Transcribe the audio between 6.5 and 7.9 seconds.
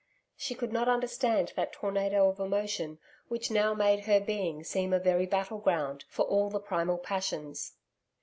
primal passions.